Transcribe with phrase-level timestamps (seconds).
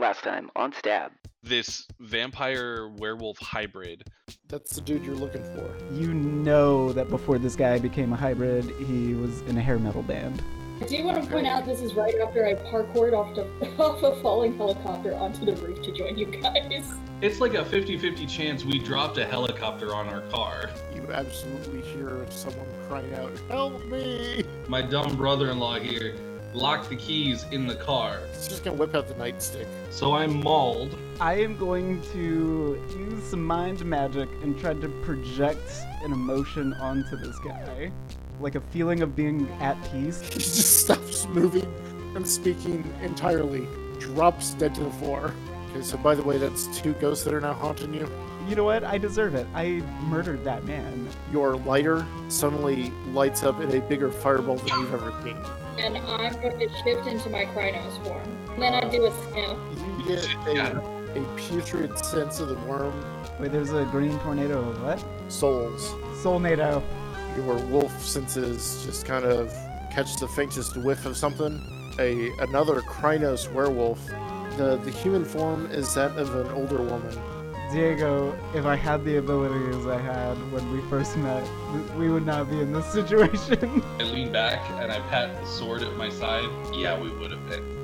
[0.00, 1.10] Last time on Stab.
[1.42, 4.04] This vampire werewolf hybrid.
[4.48, 5.68] That's the dude you're looking for.
[5.92, 10.04] You know that before this guy became a hybrid, he was in a hair metal
[10.04, 10.40] band.
[10.80, 13.42] I do want to point out this is right after I parkoured off, the,
[13.82, 16.92] off a falling helicopter onto the roof to join you guys.
[17.20, 20.70] It's like a 50 50 chance we dropped a helicopter on our car.
[20.94, 24.44] You absolutely hear someone crying out, Help me!
[24.68, 26.14] My dumb brother in law here
[26.54, 28.20] locked the keys in the car.
[28.32, 29.66] He's just gonna whip out the nightstick.
[29.90, 30.96] So I'm mauled.
[31.20, 37.16] I am going to use some mind magic and try to project an emotion onto
[37.16, 37.90] this guy.
[38.40, 40.20] Like a feeling of being at peace.
[40.20, 41.66] He just stops moving
[42.14, 43.66] and speaking entirely.
[43.98, 45.34] Drops dead to the floor.
[45.70, 48.08] Okay, so by the way, that's two ghosts that are now haunting you.
[48.48, 48.84] You know what?
[48.84, 49.46] I deserve it.
[49.54, 51.08] I murdered that man.
[51.32, 55.36] Your lighter suddenly lights up in a bigger fireball than you've ever seen.
[55.78, 58.22] And I'm going to shift into my Crinos form.
[58.50, 59.58] And then I do a sniff.
[59.98, 60.80] You get a,
[61.14, 62.92] a putrid sense of the worm
[63.38, 65.04] Wait, there's a green tornado of what?
[65.30, 65.94] souls.
[66.22, 66.82] Soulnado.
[67.36, 69.52] Your wolf senses just kind of
[69.92, 71.62] catch the faintest whiff of something.
[72.00, 74.04] A another Crinos werewolf.
[74.56, 77.16] The the human form is that of an older woman.
[77.70, 81.46] Diego, if I had the abilities I had when we first met,
[81.98, 83.82] we would not be in this situation.
[84.00, 86.48] I lean back and I pat the sword at my side.
[86.74, 87.78] Yeah, we would have been.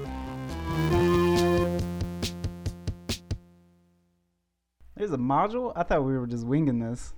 [4.96, 5.74] There's a module?
[5.76, 7.12] I thought we were just winging this.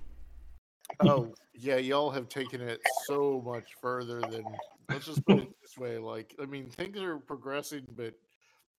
[0.99, 4.43] Oh yeah, y'all have taken it so much further than.
[4.89, 8.13] Let's just put it this way: like, I mean, things are progressing, but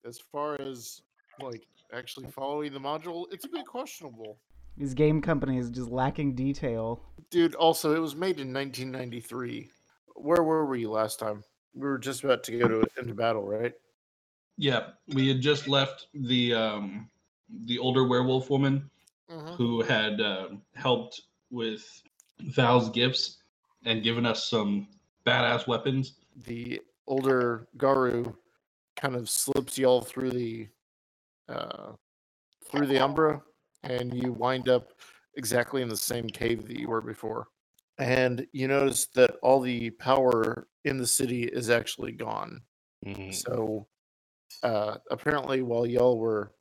[0.05, 1.00] as far as
[1.41, 4.39] like actually following the module, it's a bit questionable.
[4.77, 7.03] These game companies just lacking detail.
[7.31, 9.70] Dude, also, it was made in 1993.
[10.14, 11.42] Where were we last time?
[11.75, 13.72] We were just about to go to into battle, right?
[14.56, 17.09] Yeah, we had just left the um,
[17.66, 18.91] the older werewolf woman
[19.31, 19.56] Mm-hmm.
[19.56, 22.03] who had uh, helped with
[22.41, 23.43] Val's gifts
[23.84, 24.88] and given us some
[25.26, 26.15] badass weapons.
[26.47, 28.34] The older Garou
[28.97, 30.69] kind of slips y'all through the
[31.48, 31.92] uh,
[32.70, 33.42] through the Umbra,
[33.82, 34.92] and you wind up
[35.36, 37.47] exactly in the same cave that you were before.
[37.98, 42.62] And you notice that all the power in the city is actually gone.
[43.04, 43.34] Mhm.
[43.34, 43.88] So
[44.62, 46.54] uh, apparently, while y'all were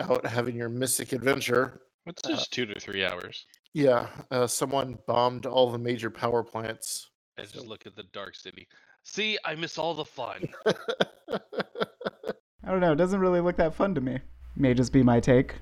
[0.00, 3.46] out having your mystic adventure, What's Uh, just two to three hours?
[3.72, 7.10] yeah, uh, someone bombed all the major power plants.
[7.38, 8.68] I just look at the dark city.
[9.04, 10.46] See, I miss all the fun.
[12.66, 14.18] I don't know, it doesn't really look that fun to me.
[14.56, 15.56] May just be my take.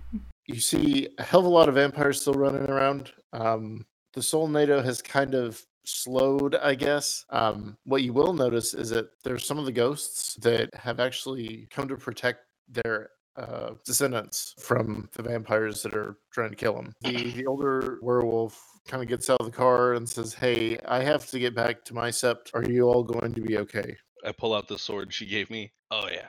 [0.46, 3.12] you see a hell of a lot of vampires still running around.
[3.32, 7.24] Um, the Soulnado has kind of slowed, I guess.
[7.30, 11.68] Um, what you will notice is that there's some of the ghosts that have actually
[11.70, 16.92] come to protect their uh, descendants from the vampires that are trying to kill them.
[17.00, 21.02] The, the older werewolf kind of gets out of the car and says, Hey, I
[21.02, 22.50] have to get back to my sept.
[22.54, 23.96] Are you all going to be okay?
[24.24, 25.72] I pull out the sword she gave me.
[25.90, 26.28] Oh yeah,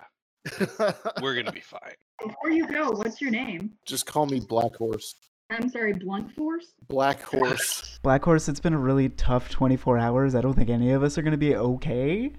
[1.21, 1.95] we're gonna be fine.
[2.21, 3.71] Before you go, what's your name?
[3.85, 5.15] Just call me Black Horse.
[5.49, 6.73] I'm sorry, Blunt Force?
[6.87, 7.99] Black Horse.
[8.01, 10.35] Black Horse, it's been a really tough 24 hours.
[10.35, 12.31] I don't think any of us are going to be okay,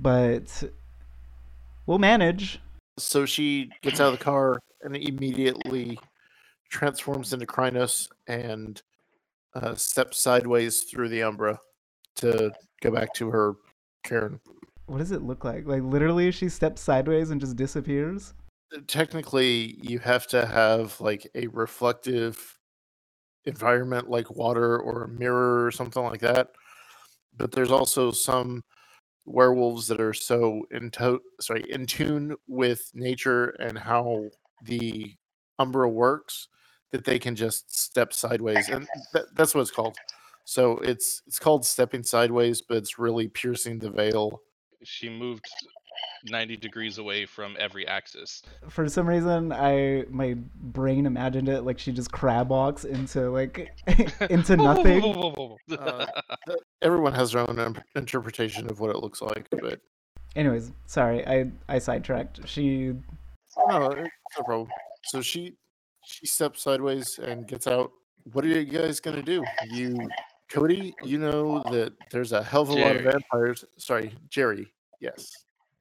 [0.00, 0.62] but
[1.86, 2.60] we'll manage.
[2.98, 5.98] So she gets out of the car and immediately
[6.70, 8.80] transforms into Crinos and
[9.54, 11.58] uh, steps sideways through the Umbra
[12.16, 13.54] to go back to her
[14.04, 14.40] caern.
[14.90, 15.68] What does it look like?
[15.68, 18.34] Like, literally, she steps sideways and just disappears?
[18.88, 22.58] Technically, you have to have like a reflective
[23.44, 26.48] environment like water or a mirror or something like that.
[27.36, 28.64] But there's also some
[29.26, 34.24] werewolves that are so in to- sorry in tune with nature and how
[34.64, 35.14] the
[35.60, 36.48] umbra works
[36.90, 39.96] that they can just step sideways and that, that's what it's called
[40.44, 44.40] so it's it's called stepping sideways but it's really piercing the veil
[44.82, 45.44] She moved
[46.24, 48.42] 90 degrees away from every axis.
[48.68, 53.70] For some reason, I my brain imagined it like she just crab walks into like
[54.30, 55.02] into nothing.
[55.70, 56.06] Uh,
[56.82, 59.80] everyone has their own interpretation of what it looks like but
[60.36, 62.48] Anyways, sorry, I I sidetracked.
[62.48, 62.94] She
[63.68, 64.68] no it's no problem
[65.04, 65.54] so she
[66.04, 67.92] she steps sideways and gets out
[68.32, 70.08] what are you guys gonna do you
[70.50, 74.66] cody you know that there's a hell of a lot of vampires sorry jerry
[75.00, 75.32] yes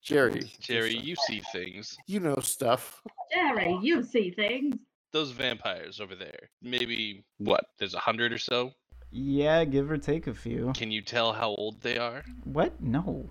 [0.01, 1.97] jerry Jerry, you see things.
[2.07, 3.01] you know stuff
[3.31, 4.75] Jerry, you see things.
[5.11, 6.49] Those vampires over there.
[6.61, 7.65] Maybe what?
[7.77, 8.71] There's a hundred or so.
[9.11, 10.71] yeah, give or take a few.
[10.75, 12.23] Can you tell how old they are?
[12.43, 12.79] What?
[12.81, 13.29] No,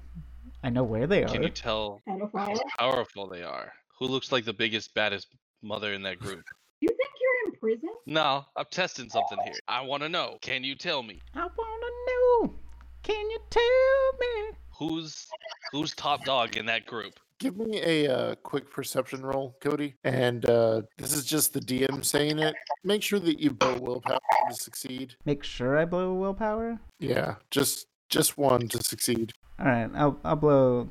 [0.62, 1.28] I know where they are.
[1.28, 3.72] Can you tell how powerful they are?
[3.98, 5.28] Who looks like the biggest, baddest
[5.62, 6.44] mother in that group?
[6.80, 7.90] You think you're in prison?
[8.06, 9.54] No, I'm testing something here.
[9.68, 10.38] I want to know.
[10.40, 12.54] Can you tell me I wanna know.
[13.02, 14.58] Can you tell me?
[14.78, 15.26] who's
[15.72, 17.14] who's top dog in that group?
[17.38, 19.94] Give me a uh, quick perception roll, Cody.
[20.02, 22.54] And uh, this is just the DM saying it.
[22.82, 24.18] Make sure that you blow willpower
[24.48, 25.14] to succeed.
[25.24, 26.80] Make sure I blow willpower.
[26.98, 29.32] Yeah, just just one to succeed.
[29.60, 30.88] All right, I'll I'll blow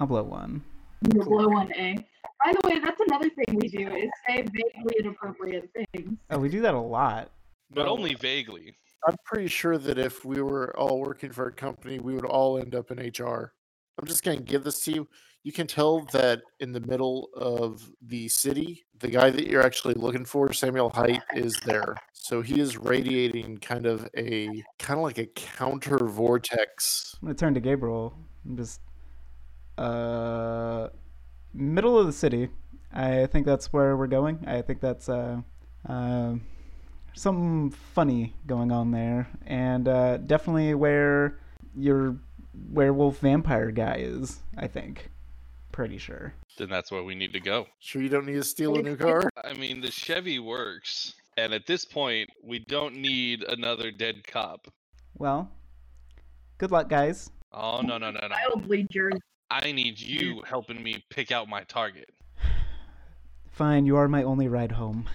[0.00, 0.62] I'll blow one.
[1.12, 1.96] You blow one A.
[2.44, 6.18] By the way, that's another thing we do is say vaguely inappropriate things.
[6.30, 7.30] Oh, we do that a lot.
[7.70, 8.74] But only vaguely.
[9.08, 12.58] I'm pretty sure that if we were all working for a company, we would all
[12.58, 13.52] end up in HR.
[13.98, 15.08] I'm just going to give this to you.
[15.42, 19.94] You can tell that in the middle of the city, the guy that you're actually
[19.94, 21.96] looking for, Samuel Height, is there.
[22.12, 27.14] So he is radiating kind of a kind of like a counter vortex.
[27.20, 28.16] I'm gonna turn to Gabriel.
[28.46, 28.80] I'm just
[29.76, 30.88] uh
[31.54, 32.48] middle of the city.
[32.92, 34.44] I think that's where we're going.
[34.46, 35.40] I think that's uh,
[35.88, 36.34] uh
[37.14, 41.38] something funny going on there, and uh, definitely where
[41.76, 42.16] your
[42.70, 44.42] werewolf vampire guy is.
[44.56, 45.10] I think,
[45.72, 46.34] pretty sure.
[46.56, 47.66] Then that's where we need to go.
[47.80, 49.28] Sure, you don't need to steal a new car.
[49.42, 54.68] I mean, the Chevy works, and at this point, we don't need another dead cop.
[55.16, 55.50] Well,
[56.58, 57.30] good luck, guys.
[57.52, 58.36] Oh no no no no!
[58.54, 59.18] Wildly jersey.
[59.50, 62.10] I need you helping me pick out my target.
[63.50, 65.08] Fine, you are my only ride home.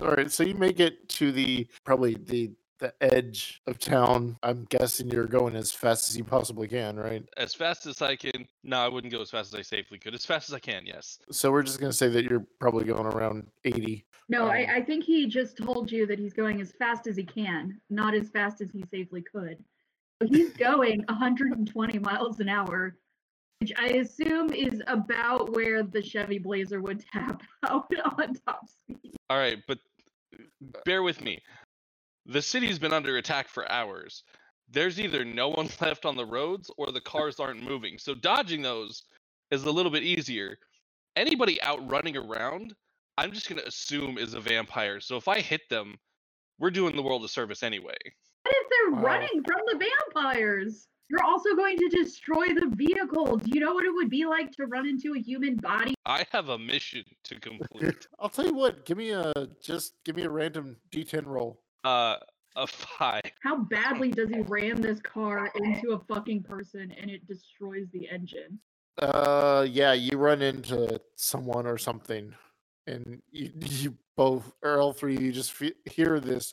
[0.00, 4.38] All right, so you make it to the probably the the edge of town.
[4.42, 7.28] I'm guessing you're going as fast as you possibly can, right?
[7.36, 8.46] As fast as I can.
[8.62, 10.14] No, I wouldn't go as fast as I safely could.
[10.14, 11.18] As fast as I can, yes.
[11.32, 14.04] So we're just gonna say that you're probably going around 80.
[14.28, 17.16] No, Um, I, I think he just told you that he's going as fast as
[17.16, 19.58] he can, not as fast as he safely could.
[20.22, 22.96] So he's going 120 miles an hour,
[23.60, 29.16] which I assume is about where the Chevy Blazer would tap out on top speed.
[29.30, 29.78] All right, but
[30.34, 30.42] uh,
[30.84, 31.42] bear with me.
[32.26, 34.22] The city's been under attack for hours.
[34.70, 37.98] There's either no one left on the roads or the cars aren't moving.
[37.98, 39.02] So dodging those
[39.50, 40.58] is a little bit easier.
[41.16, 42.74] Anybody out running around,
[43.16, 45.00] I'm just going to assume is a vampire.
[45.00, 45.96] So if I hit them,
[46.60, 47.96] we're doing the world a service anyway.
[48.44, 49.02] What if they're Wow.
[49.02, 49.84] running from the
[50.14, 50.86] vampires?
[51.10, 53.38] You're also going to destroy the vehicle.
[53.38, 55.94] Do you know what it would be like to run into a human body?
[56.04, 58.06] I have a mission to complete.
[58.18, 58.84] I'll tell you what.
[58.84, 59.32] Give me a
[59.62, 61.62] just give me a random D10 roll.
[61.84, 62.16] uh,
[62.56, 63.22] a five.
[63.42, 68.08] How badly does he ram this car into a fucking person and it destroys the
[68.08, 68.58] engine?
[69.00, 72.34] Uh, yeah, you run into someone or something,
[72.88, 76.52] and you, you both or all three you just fe- hear this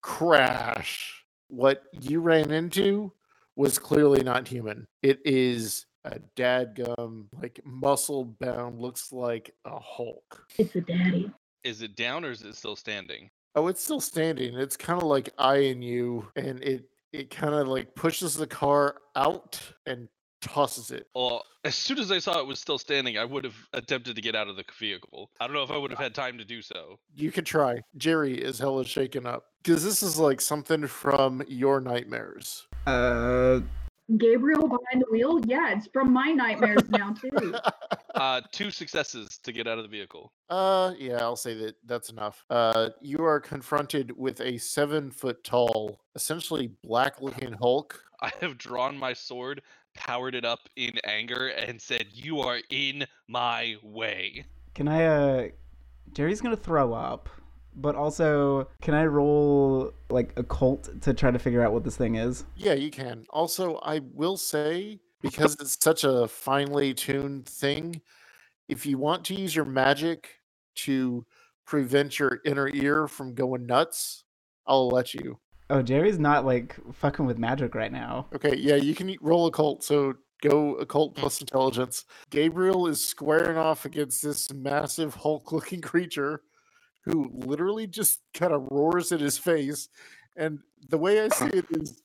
[0.00, 1.22] crash.
[1.48, 3.12] What you ran into
[3.56, 4.86] was clearly not human.
[5.02, 10.46] It is a dadgum, like muscle bound, looks like a Hulk.
[10.58, 11.30] It's a daddy.
[11.64, 13.30] Is it down or is it still standing?
[13.54, 14.58] Oh, it's still standing.
[14.58, 18.96] It's kind of like eyeing you, and it it kind of like pushes the car
[19.14, 20.08] out and
[20.40, 21.06] tosses it.
[21.14, 24.22] Well, as soon as I saw it was still standing, I would have attempted to
[24.22, 25.30] get out of the vehicle.
[25.40, 26.98] I don't know if I would have had time to do so.
[27.14, 27.82] You can try.
[27.96, 32.66] Jerry is hella shaken up because this is like something from your nightmares.
[32.86, 33.60] Uh,
[34.18, 35.40] Gabriel behind the wheel?
[35.46, 37.54] Yeah, it's from my nightmares now too.
[38.14, 40.34] Uh, two successes to get out of the vehicle.
[40.50, 42.44] Uh, yeah, I'll say that that's enough.
[42.50, 47.98] Uh, you are confronted with a seven foot tall, essentially black looking Hulk.
[48.20, 49.62] I have drawn my sword,
[49.94, 55.04] powered it up in anger, and said, "You are in my way." can I?
[55.04, 55.48] Uh,
[56.12, 57.28] Jerry's gonna throw up,
[57.76, 62.16] but also, can I roll like occult to try to figure out what this thing
[62.16, 62.44] is?
[62.56, 63.24] Yeah, you can.
[63.30, 68.00] Also, I will say, because it's such a finely tuned thing,
[68.68, 70.36] if you want to use your magic
[70.74, 71.24] to
[71.66, 74.24] prevent your inner ear from going nuts,
[74.66, 75.38] I'll let you.
[75.70, 78.26] Oh, Jerry's not like fucking with magic right now.
[78.34, 82.04] Okay, yeah, you can roll occult, so go occult plus intelligence.
[82.30, 86.42] Gabriel is squaring off against this massive Hulk looking creature
[87.04, 89.88] who literally just kind of roars at his face.
[90.36, 92.02] And the way I see it is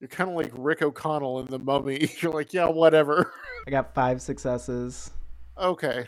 [0.00, 2.10] you're kind of like Rick O'Connell in the mummy.
[2.20, 3.32] You're like, yeah, whatever.
[3.66, 5.10] I got five successes.
[5.58, 6.06] Okay.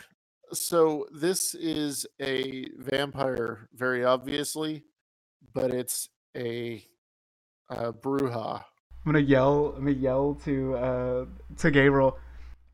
[0.52, 4.84] So this is a vampire, very obviously,
[5.52, 6.82] but it's a,
[7.70, 8.64] Brujah.
[9.04, 9.74] I'm gonna yell.
[9.76, 11.24] I'm gonna yell to uh
[11.58, 12.18] to Gabriel.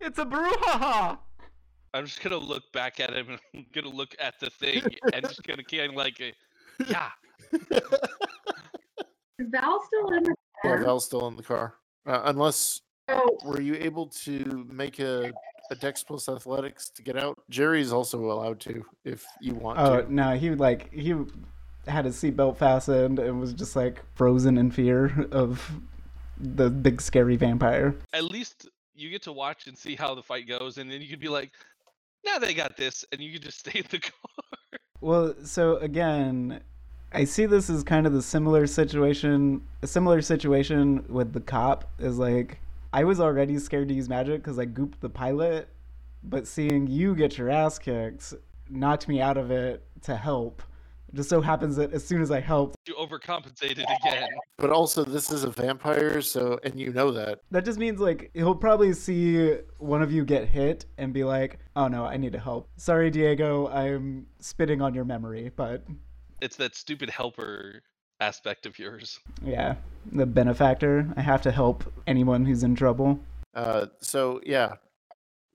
[0.01, 1.19] It's a brouhaha.
[1.99, 5.27] I'm just gonna look back at him and I'm gonna look at the thing and
[5.29, 6.21] just gonna kind of like,
[6.87, 7.11] yeah.
[9.39, 10.85] Is Val still in the Yeah, car?
[10.85, 11.75] Val's still in the car.
[12.07, 15.33] Uh, unless Oh, were you able to make a
[15.71, 17.39] a Dex plus Athletics to get out.
[17.51, 20.13] Jerry's also allowed to if you want Oh to.
[20.15, 21.15] no, he like he
[21.87, 25.71] had his seatbelt fastened and was just like frozen in fear of
[26.39, 27.95] the big scary vampire.
[28.13, 31.09] At least you get to watch and see how the fight goes, and then you
[31.09, 31.53] could be like,
[32.25, 34.81] "Now they got this," and you could just stay in the car.
[35.01, 36.61] Well, so again,
[37.13, 39.63] I see this as kind of the similar situation.
[39.83, 42.61] A similar situation with the cop is like
[42.93, 45.69] I was already scared to use magic because I gooped the pilot,
[46.23, 48.35] but seeing you get your ass kicked
[48.71, 50.63] knocked me out of it to help.
[51.09, 54.29] It just so happens that as soon as I helped, You overcompensated again.
[54.59, 57.41] But also, this is a vampire, so and you know that.
[57.51, 61.61] that just means like he'll probably see one of you get hit and be like,
[61.77, 65.83] "Oh no, I need to help." Sorry, Diego, I'm spitting on your memory, but
[66.41, 67.83] It's that stupid helper
[68.21, 69.19] aspect of yours.
[69.45, 69.77] yeah,
[70.13, 71.07] the benefactor.
[71.17, 73.19] I have to help anyone who's in trouble.
[73.55, 74.75] Uh, so yeah,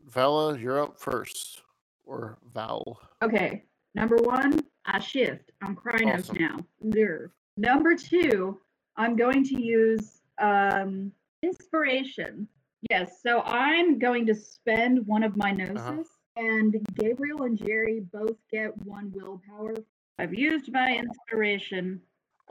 [0.08, 1.62] Vala, you're up first,
[2.06, 3.00] or Val.
[3.22, 3.64] Okay,
[3.96, 5.52] number one, I shift.
[5.62, 6.38] I'm Crinos Awesome.
[6.40, 6.60] now.
[6.82, 7.32] There.
[7.58, 8.60] Number two,
[8.98, 11.12] I'm going to use um,
[11.42, 12.48] inspiration.
[12.90, 16.04] Yes, so I'm going to spend one of my gnosis, Uh-huh.
[16.36, 19.76] and Gabriel and Jerry both get one willpower.
[20.20, 22.02] I've used my inspiration.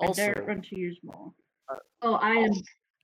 [0.00, 1.32] I Also, don't want to use more.
[1.68, 2.52] uh, oh, I am.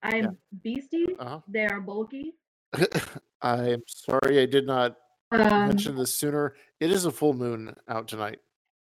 [0.03, 0.31] I am yeah.
[0.63, 1.17] beastie.
[1.19, 2.35] uh They are bulky.
[3.43, 4.97] I am sorry I did not
[5.31, 6.55] Um, mention this sooner.
[6.81, 8.39] It is a full moon out tonight.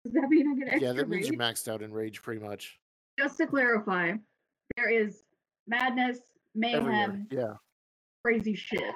[0.06, 2.40] Does that mean I get extra Yeah, that means you're maxed out in rage pretty
[2.46, 2.80] much
[3.20, 4.14] Just to clarify,
[4.78, 5.24] there is
[5.68, 6.20] madness,
[6.64, 6.92] everywhere.
[6.92, 7.54] mayhem, Yeah.
[8.24, 8.94] crazy shit.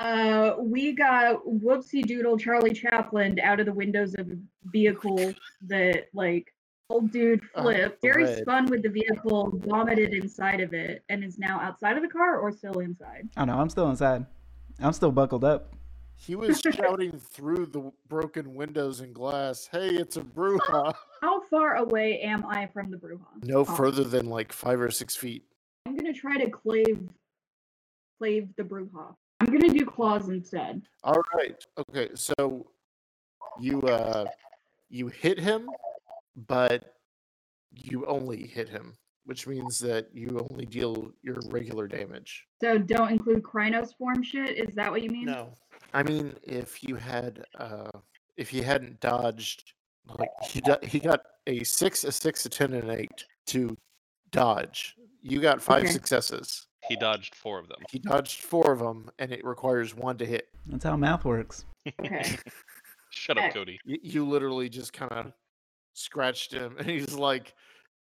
[0.00, 5.32] Uh, we got whoopsie doodle Charlie Chaplin out of the windows of a vehicle
[5.68, 6.52] that like
[6.90, 8.02] old dude Uh, flipped.
[8.02, 8.38] Jerry red.
[8.42, 12.38] spun with the vehicle, vomited inside of it, and is now outside of the car
[12.38, 13.28] or still inside.
[13.36, 14.26] Oh no, I'm still inside.
[14.80, 15.72] I'm still buckled up.
[16.24, 21.76] He was shouting through the broken windows and glass, "Hey, it's a Brujah!" How far
[21.76, 23.42] away am I from the Brujah?
[23.42, 25.44] No further than like five or six feet.
[25.84, 27.08] I'm gonna try to klaive
[28.20, 29.16] klaive the Brujah.
[29.40, 30.82] I'm gonna do claws instead.
[31.02, 31.56] All right.
[31.76, 32.10] Okay.
[32.14, 32.70] So
[33.58, 34.26] you uh
[34.90, 35.68] you hit him,
[36.36, 36.94] but
[37.72, 42.44] you only hit him, which means that you only deal your regular damage.
[42.60, 44.56] So don't include Crinos form shit.
[44.58, 45.26] Is that what you mean?
[45.26, 45.54] No.
[45.94, 47.90] I mean, if you had uh
[48.36, 49.74] if he hadn't dodged
[50.18, 53.76] like he do- he got a 6, a 6, a 10 and an 8 to
[54.30, 54.96] dodge.
[55.20, 55.92] You got 5 Okay.
[55.92, 56.66] successes.
[56.88, 57.78] He dodged four of them.
[57.90, 60.48] He dodged 4 of them and it requires 1 to hit.
[60.66, 61.64] That's how math works.
[62.00, 62.36] Okay.
[63.10, 63.52] Shut up, Okay.
[63.52, 63.78] Cody.
[63.84, 65.32] you, you literally just kind of
[65.94, 67.54] scratched him and he's like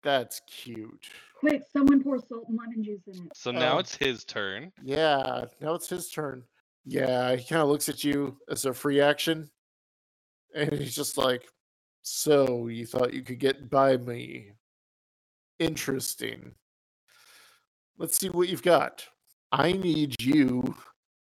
[0.02, 1.06] that's cute
[1.38, 3.36] Quick, someone pour salt and lemon juice in it.
[3.36, 3.78] So now Oh.
[3.78, 4.72] it's his turn.
[4.82, 6.42] yeah now it's his turn
[6.84, 9.48] yeah he kind of looks at you as a free action
[10.54, 11.44] and he's just like
[12.02, 14.52] so you thought you could get by me
[15.58, 16.54] interesting
[17.98, 19.04] let's see what you've got
[19.52, 20.62] i need you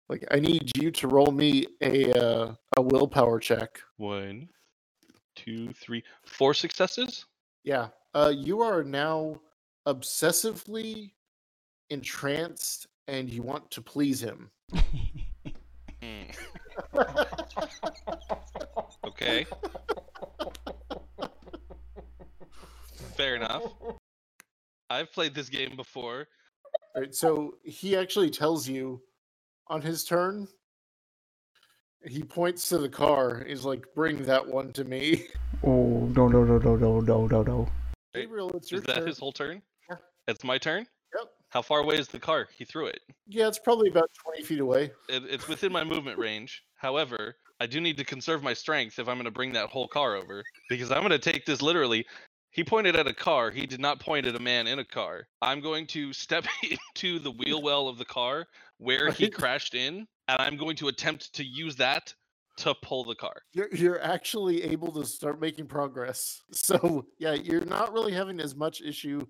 [0.09, 4.49] like i need you to roll me a uh, a willpower check One,
[5.37, 7.27] two, three, four successes.
[7.65, 7.89] Yeah.
[8.15, 9.41] Uh, you are now
[9.87, 11.13] obsessively
[11.91, 14.51] entranced and you want to please him.
[16.03, 16.23] Hmm.
[19.05, 19.47] Okay,
[23.17, 23.63] fair enough.
[24.91, 26.27] I've played this game before.
[26.97, 29.03] Right, so he actually tells you
[29.69, 30.49] on his turn,
[32.07, 33.45] he points to the car.
[33.47, 35.27] He's like, bring that one to me.
[35.65, 37.69] oh no no no no no no no no.
[38.15, 39.07] Gabriel, it's your Is that turn.
[39.07, 39.63] his whole turn?
[39.89, 39.97] Yeah.
[40.29, 40.87] It's my turn.
[41.19, 41.29] Yep.
[41.49, 42.49] How far away is the car?
[42.57, 43.01] He threw it.
[43.27, 44.91] Yeah, it's probably about 20 feet away.
[45.09, 46.63] it it's within my movement range.
[46.77, 49.89] However, I do need to conserve my strength if I'm going to bring that whole
[49.89, 52.05] car over because I'm going to take this literally.
[52.51, 53.51] He pointed at a car.
[53.51, 55.27] He did not point at a man in a car.
[55.41, 56.45] I'm going to step
[56.95, 58.47] into the wheel well of the car
[58.79, 62.15] where he crashed in, and I'm going to attempt to use that
[62.59, 63.43] to pull the car.
[63.53, 66.41] You're, you're actually able to start making progress.
[66.53, 69.27] So, yeah, you're not really having as much issue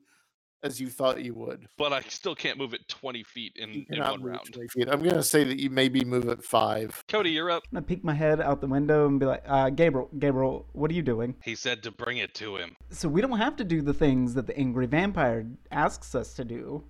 [0.63, 1.67] as you thought you would.
[1.77, 4.53] But I still can't move it 20 feet in, in one round.
[4.53, 4.89] 20 feet.
[4.89, 7.03] I'm going to say that you maybe move at five.
[7.09, 7.63] Cody, you're up.
[7.73, 10.91] I'm gonna peek my head out the window and be like, uh, Gabriel, Gabriel, what
[10.91, 11.35] are you doing?
[11.43, 12.77] He said to bring it to him.
[12.91, 16.45] So we don't have to do the things that the angry vampire asks us to
[16.45, 16.85] do.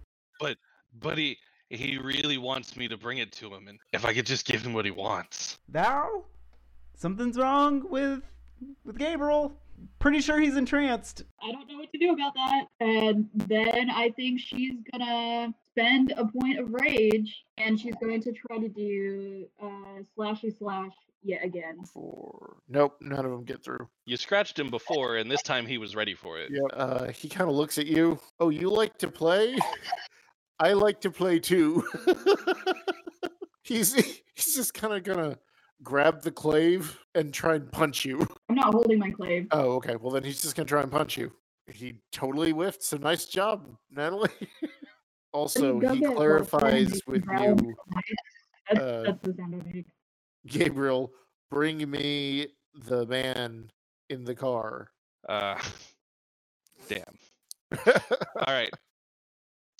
[0.99, 1.39] But he
[1.73, 4.63] he really wants me to bring it to him and if I could just give
[4.65, 5.59] him what he wants.
[5.69, 6.25] Thou?
[6.97, 8.23] Something's wrong with
[8.85, 9.53] with Gabriel.
[9.99, 11.25] pretty sure he's entranced.
[11.43, 12.65] I don't know what to do about that.
[12.81, 18.33] And then I think she's gonna spend a point of rage and she's going to
[18.33, 20.93] try to do uh slashy slash
[21.25, 21.83] yet again.
[21.85, 22.57] Four.
[22.69, 23.89] Nope, none of them get through.
[24.07, 26.51] You scratched him before, and this time he was ready for it.
[26.53, 28.19] Yeah, Uh, he kind of looks at you.
[28.41, 29.57] Oh, you like to play?
[30.63, 31.85] I like to play too.
[33.65, 35.37] he's he's just kind of gonna
[35.83, 38.25] grab the klaive and try and punch you.
[38.49, 39.49] I'm not holding my klaive.
[39.51, 39.97] Oh, okay.
[39.97, 41.33] Well, then he's just gonna try and punch you.
[41.67, 42.85] He totally whiffed.
[42.85, 44.31] So nice job, Natalie.
[45.33, 47.75] also, he get, like, clarifies with you,
[48.71, 49.87] That's, uh, that's the sound I make.
[50.47, 51.11] Gabriel.
[51.51, 52.47] Bring me
[52.87, 53.69] the man
[54.11, 54.91] in the car.
[55.29, 55.59] Uh,
[56.89, 57.03] damn.
[57.85, 58.71] All right.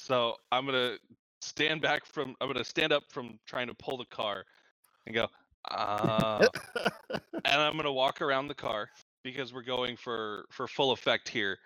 [0.03, 0.97] So I'm gonna
[1.41, 2.35] stand back from.
[2.41, 4.45] I'm gonna stand up from trying to pull the car,
[5.07, 5.29] and go.
[5.71, 6.45] Uh,
[7.13, 8.89] and I'm gonna walk around the car
[9.23, 11.57] because we're going for for full effect here.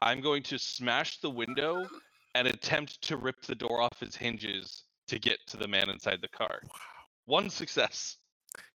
[0.00, 1.86] I'm going to smash the window
[2.34, 6.20] and attempt to rip the door off its hinges to get to the man inside
[6.22, 6.60] the car.
[7.26, 8.16] One success.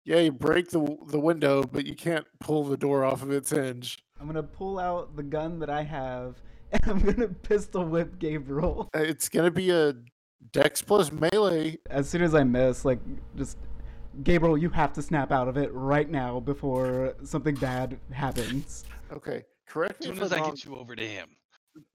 [0.04, 3.48] yeah, you break the the window, but you can't pull the door off of its
[3.48, 3.98] hinge.
[4.20, 6.36] I'm gonna pull out the gun that I have
[6.72, 8.88] and I'm gonna pistol whip Gabriel.
[8.94, 9.94] Uh, It's gonna be a
[10.52, 11.78] Dex plus melee.
[11.90, 12.98] As soon as I miss, like
[13.36, 13.58] just
[14.22, 18.84] Gabriel, you have to snap out of it right now before something bad happens.
[19.12, 20.50] Okay, correct As me soon if as I'm I wrong.
[20.54, 21.28] get you over to him.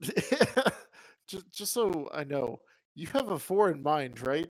[1.28, 2.60] just just so I know,
[2.94, 4.48] you have a four in mind, right?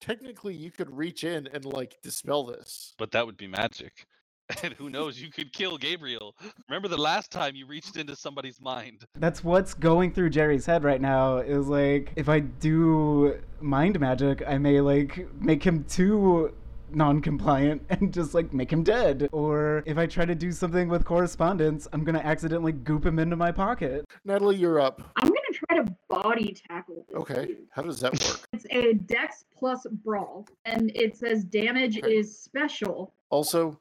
[0.00, 2.94] Technically, you could reach in and like dispel this.
[2.98, 4.06] But that would be magic.
[4.62, 6.34] And who knows, you could kill Gabriel.
[6.68, 9.04] Remember the last time you reached into somebody's mind?
[9.18, 11.38] That's what's going through Jerry's head right now.
[11.38, 16.52] Is like if I do mind magic, I may like make him too
[16.90, 19.28] non-compliant and just like make him dead.
[19.32, 23.36] Or if I try to do something with correspondence, I'm gonna accidentally goop him into
[23.36, 24.04] my pocket.
[24.24, 25.02] Natalie, you're up.
[25.16, 27.16] I'm gonna try to body tackle this.
[27.16, 27.56] Okay, dude.
[27.70, 28.40] how does that work?
[28.52, 32.14] It's a dex plus brawl, and it says damage Okay.
[32.14, 33.12] is special.
[33.30, 33.80] Also,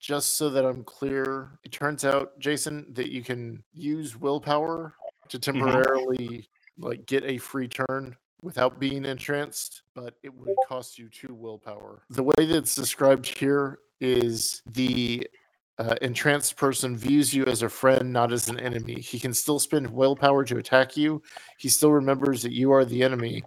[0.00, 4.94] just so that I'm clear, it turns out, Jason, that you can use willpower
[5.28, 6.48] to temporarily
[6.78, 12.02] like get a free turn without being entranced, but it would cost you two willpower.
[12.08, 15.28] The way that it's described here is the
[15.78, 19.00] uh, entranced person views you as a friend, not as an enemy.
[19.00, 21.22] He can still spend willpower to attack you.
[21.58, 23.44] He still remembers that you are the enemy,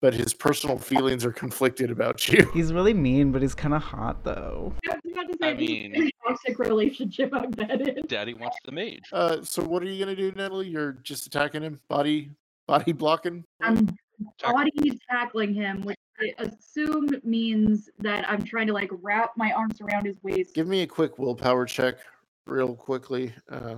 [0.00, 2.48] but his personal feelings are conflicted about you.
[2.54, 4.72] He's really mean, but he's kind of hot though.
[4.90, 8.02] I was about to say I this is mean- toxic relationship I'm in.
[8.06, 9.02] Daddy wants the mage.
[9.12, 10.68] Uh, so what are you gonna do, Natalie?
[10.68, 12.30] You're just attacking him, body,
[12.66, 13.44] body blocking.
[13.60, 13.86] I'm
[14.38, 19.52] Tack- body tackling him, which I assume means that I'm trying to like wrap my
[19.52, 20.54] arms around his waist.
[20.54, 21.96] Give me a quick willpower check,
[22.46, 23.76] real quickly, uh,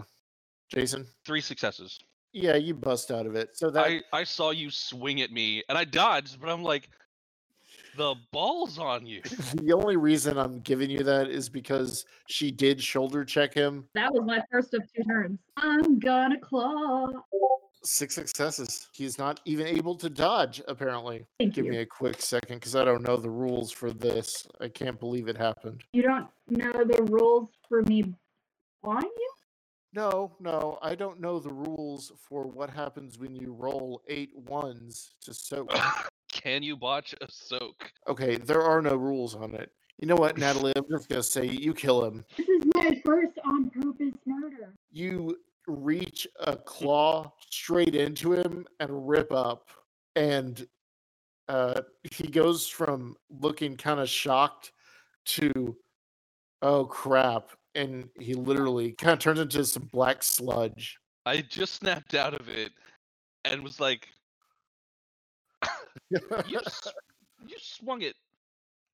[0.72, 1.06] Jason.
[1.26, 1.98] Three successes.
[2.32, 3.56] Yeah, you bust out of it.
[3.56, 6.90] So that I, I saw you swing at me and I dodged, but I'm like,
[7.96, 9.22] the ball's on you.
[9.54, 13.84] the only reason I'm giving you that is because she did shoulder check him.
[13.94, 15.38] That was my first of two turns.
[15.56, 17.08] I'm gonna claw.
[17.82, 18.88] Six successes.
[18.92, 20.60] He's not even able to dodge.
[20.68, 21.26] Apparently.
[21.38, 21.72] Thank Give you.
[21.72, 24.46] me a quick second because I don't know the rules for this.
[24.60, 25.82] I can't believe it happened.
[25.92, 28.14] You don't know the rules for me
[28.82, 29.30] clawing you?
[29.92, 35.14] No, no, I don't know the rules for what happens when you roll eight ones
[35.22, 35.72] to soak.
[36.30, 37.90] Can you botch a soak?
[38.06, 39.72] Okay, there are no rules on it.
[39.98, 40.74] You know what, Natalie?
[40.76, 42.24] I'm just gonna say you kill him.
[42.36, 44.74] This is my first on purpose murder.
[44.92, 49.70] You reach a claw straight into him and rip up,
[50.14, 50.66] and
[51.48, 51.80] uh,
[52.12, 54.72] he goes from looking kind of shocked
[55.24, 55.76] to,
[56.62, 60.98] oh crap, and he literally kind of turns into some black sludge.
[61.24, 62.72] I just snapped out of it
[63.44, 64.08] and was like,
[66.10, 66.88] you, s-
[67.46, 68.14] you swung it.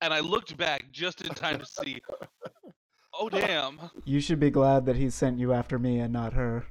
[0.00, 2.00] And I looked back just in time to see,
[3.18, 3.80] oh, damn.
[4.04, 6.64] You should be glad that he sent you after me and not her.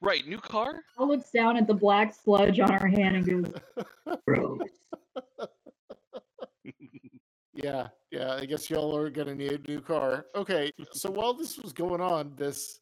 [0.00, 0.82] Right, new car?
[0.98, 4.60] I looks down at the black sludge on her hand and goes, gross.
[7.52, 8.34] Yeah, yeah.
[8.34, 10.26] I guess y'all are gonna need a new car.
[10.34, 12.80] Okay, so while this was going on, this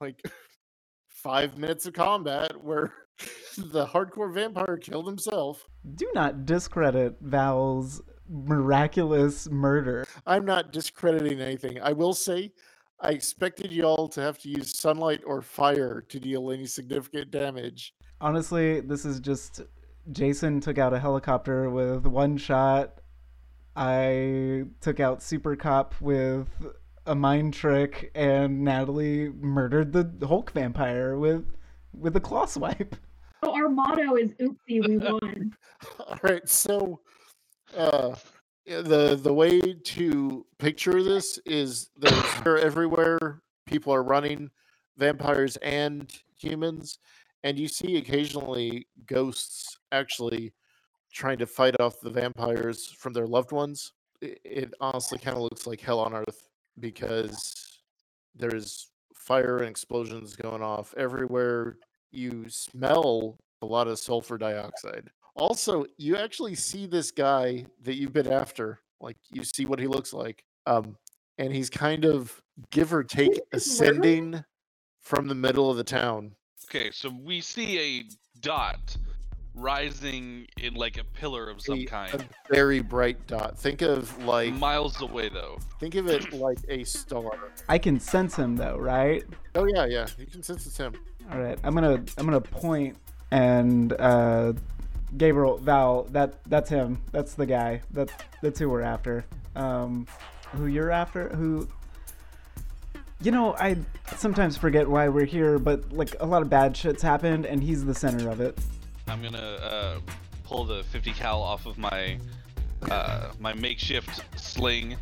[0.00, 0.22] like
[1.08, 2.92] five minutes of combat where
[3.56, 5.66] the hardcore vampire killed himself.
[5.94, 10.04] Do not discredit Val's miraculous murder.
[10.26, 11.80] I'm not discrediting anything.
[11.80, 12.52] I will say
[13.00, 17.94] I expected y'all to have to use sunlight or fire to deal any significant damage.
[18.20, 19.62] Honestly, this is just
[20.12, 22.99] Jason took out a helicopter with one shot.
[23.76, 26.48] I took out Super Cop with
[27.06, 31.46] a mind trick, and Natalie murdered the Hulk vampire with
[31.92, 32.96] with a claw swipe.
[33.42, 35.56] So our motto is "Oopsie, we won."
[35.98, 37.00] All right, so
[37.76, 38.14] uh,
[38.66, 43.42] the the way to picture this is there's fear everywhere.
[43.66, 44.50] People are running,
[44.96, 46.98] vampires and humans,
[47.44, 50.52] and you see occasionally ghosts actually
[51.12, 53.92] trying to fight off the vampires from their loved ones.
[54.20, 57.80] It, it honestly kind of looks like hell on earth because
[58.34, 61.76] there's fire and explosions going off everywhere.
[62.10, 65.08] You smell a lot of sulfur dioxide.
[65.36, 68.80] Also, you actually see this guy that you've been after.
[69.00, 70.44] Like you see what he looks like.
[70.66, 70.96] Um,
[71.38, 74.44] and he's kind of give or take ascending
[75.00, 76.34] from the middle of the town.
[76.66, 78.04] Okay, so we see a
[78.40, 78.96] dot
[79.54, 82.14] rising in like a pillar of some a, kind.
[82.14, 83.58] a very bright dot.
[83.58, 85.58] Think of like Miles away though.
[85.78, 87.50] think of it like a star.
[87.68, 89.24] I can sense him though, right?
[89.54, 90.06] Oh yeah, yeah.
[90.18, 90.94] You can sense it's him.
[91.32, 92.96] All right, I'm gonna I'm gonna point
[93.30, 94.52] and uh,
[95.16, 97.00] Gabriel Val that that's him.
[97.12, 97.82] That's the guy.
[97.90, 99.24] That's that's who we're after.
[99.56, 100.06] Um,
[100.52, 101.28] who you're after?
[101.30, 101.68] Who?
[103.22, 103.76] You know, I
[104.16, 107.84] sometimes forget why we're here, but like a lot of bad shit's happened, and he's
[107.84, 108.58] the center of it.
[109.10, 110.00] I'm gonna uh,
[110.44, 112.16] pull the 50 cal off of my
[112.90, 114.96] uh, my makeshift sling,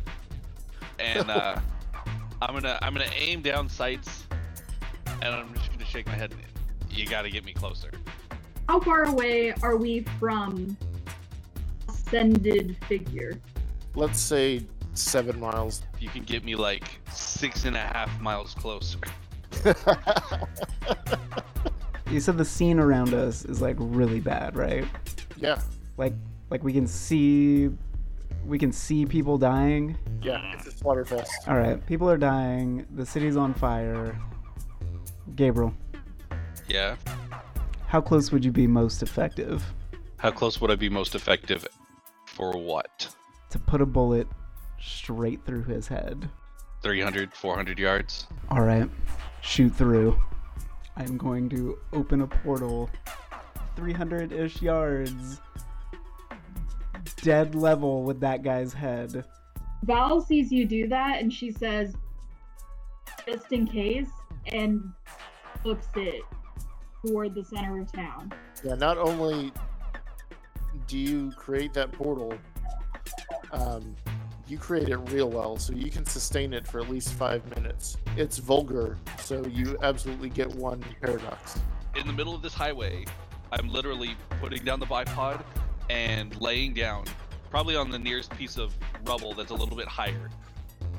[0.97, 1.59] and uh,
[2.41, 4.25] I'm gonna I'm gonna aim down sights,
[5.21, 6.33] and I'm just gonna shake my head.
[6.89, 7.91] You gotta get me closer.
[8.67, 10.75] How far away are we from
[11.87, 13.39] ascended figure?
[13.93, 15.83] Let's say seven miles.
[15.99, 18.99] You can get me like six and a half miles closer.
[22.11, 24.85] You said the scene around us is like really bad, right?
[25.37, 25.61] yeah,
[25.97, 26.13] Like
[26.49, 27.69] like we can see
[28.45, 29.95] we can see people dying.
[30.21, 30.53] yeah.
[30.53, 31.31] It's a slaughter fest.
[31.47, 32.85] All right, people are dying.
[32.95, 34.17] The city's on fire.
[35.35, 35.73] Gabriel,
[36.67, 36.95] Yeah.
[37.85, 39.63] how close would you be most effective
[40.17, 41.67] How close would I be most effective?
[42.25, 43.09] For what?
[43.51, 44.27] to put a bullet
[44.79, 46.29] straight through his head?
[46.83, 48.27] 300, 400 yards?
[48.49, 48.89] All right,
[49.41, 50.19] shoot through.
[50.99, 52.89] I'm going to open a portal
[53.77, 55.39] 300 ish yards,
[57.21, 59.23] dead level with that guy's head.
[59.83, 61.95] Val sees you do that, and she says,
[63.25, 64.09] "Just in case,"
[64.47, 64.91] and
[65.63, 66.21] looks it
[67.05, 68.33] toward the center of town.
[68.63, 69.53] Yeah, not only
[70.87, 72.33] do you create that portal,
[73.53, 73.95] um,
[74.49, 77.97] you create it real well, so you can sustain it for at least five minutes.
[78.17, 81.59] It's vulgar, so you absolutely get one paradox.
[81.95, 83.05] In the middle of this highway,
[83.51, 85.43] I'm literally putting down the bipod
[85.89, 87.05] and laying down,
[87.51, 88.73] probably on the nearest piece of
[89.05, 90.29] rubble that's a little bit higher.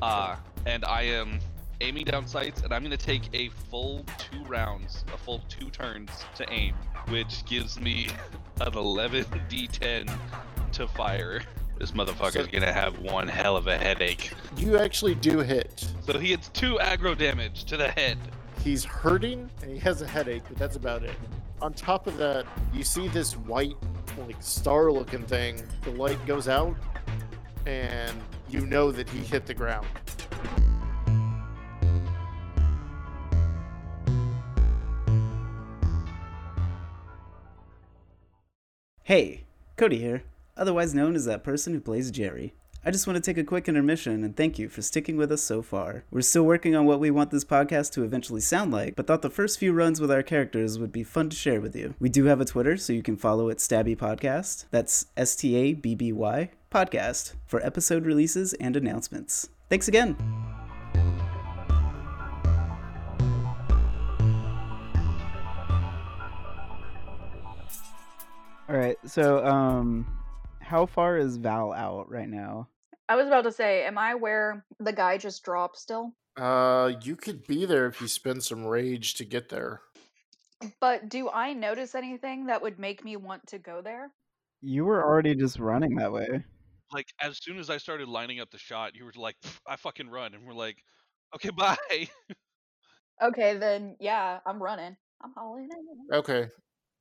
[0.01, 0.37] Uh,
[0.67, 1.41] and I am
[1.81, 5.71] aiming down sights, and I'm going to take a full two rounds, a full two
[5.71, 6.75] turns to aim,
[7.09, 8.09] which gives me
[8.61, 10.13] an 11d10
[10.73, 11.41] to fire.
[11.81, 14.33] This motherfucker's So- gonna have one hell of a headache.
[14.59, 15.87] You actually do hit.
[16.05, 18.19] So he gets two aggro damage to the head.
[18.63, 21.17] He's hurting and he has a headache, but that's about it.
[21.63, 23.77] On top of that, you see this white,
[24.19, 25.67] like star looking thing.
[25.85, 26.77] The light goes out,
[27.65, 28.13] and
[28.51, 29.87] you know that he hit the ground.
[39.03, 39.45] Hey,
[39.77, 40.23] Cody here,
[40.61, 42.53] otherwise known as that person who plays Jerry.
[42.85, 45.43] I just want to take a quick intermission and thank you for sticking with us
[45.43, 46.05] so far.
[46.11, 49.21] We're still working on what we want this podcast to eventually sound like, but thought
[49.21, 51.95] the first few runs with our characters would be fun to share with you.
[51.99, 54.65] We do have a Twitter, so you can follow it Stabby Podcast.
[54.71, 59.49] That's S T A B B Y Podcast for episode releases and announcements.
[59.69, 60.17] Thanks again.
[68.71, 70.07] All right, so um,
[70.71, 72.69] how far is Val out right now?
[73.09, 76.13] I was about to say, am I where the guy just dropped still?
[76.37, 79.81] Uh, you could be there if you spend some rage to get there.
[80.81, 84.13] But do I notice anything that would make me want to go there?
[84.63, 86.45] You were already just running that way.
[86.93, 90.09] Like as soon as I started lining up the shot, you were like, "I fucking
[90.09, 90.77] run," and we're like,
[91.35, 91.77] "Okay, bye."
[93.23, 94.97] Okay, then yeah, I'm running.
[95.23, 96.17] I'm hauling in.
[96.17, 96.49] Okay.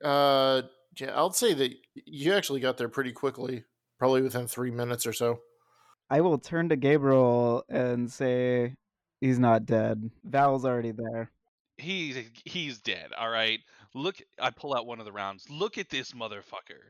[0.03, 0.62] Uh,
[0.97, 3.65] yeah, I'll say that you actually got there pretty quickly,
[3.97, 5.39] probably within three minutes or so.
[6.10, 8.75] I will turn to Gabriel and say
[9.21, 10.10] he's not dead.
[10.23, 11.32] Val's already there.
[11.78, 13.12] he's he's dead.
[13.17, 13.60] All right.
[13.93, 15.45] Look, I pull out one of the rounds.
[15.49, 16.82] Look at this motherfucker,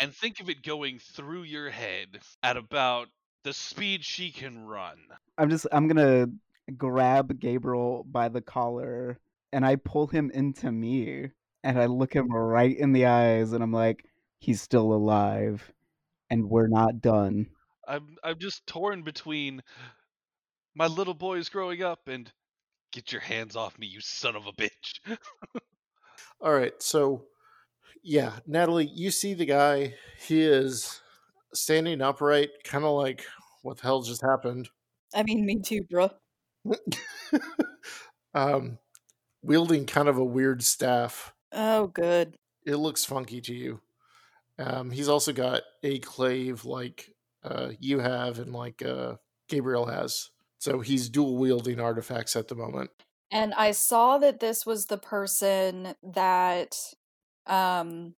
[0.00, 3.08] and think of it going through your head at about
[3.44, 4.98] the speed she can run.
[5.36, 6.28] I'm just I'm gonna
[6.76, 9.18] grab Gabriel by the collar
[9.52, 11.30] and I pull him into me
[11.68, 14.06] and I look him right in the eyes and I'm like,
[14.38, 15.70] he's still alive
[16.30, 17.46] and we're not done.
[17.86, 19.62] I'm I'm just torn between
[20.74, 22.32] my little boy's growing up and
[22.90, 25.18] get your hands off me, you son of a bitch.
[26.40, 27.26] All right, so
[28.02, 29.94] yeah, Natalie, you see the guy.
[30.26, 31.02] He is
[31.52, 33.26] standing upright, kind of like
[33.60, 34.70] what the hell just happened.
[35.14, 36.10] I mean, me too, bro.
[38.34, 38.78] um,
[39.42, 41.34] wielding kind of a weird staff.
[41.52, 42.36] Oh, good.
[42.66, 43.80] It looks funky to you.
[44.58, 49.16] Um, he's also got a klaive like uh, you have and like uh,
[49.48, 50.30] Gabriel has.
[50.58, 52.90] So he's dual wielding artifacts at the moment.
[53.30, 56.76] And I saw that this was the person that
[57.46, 58.14] um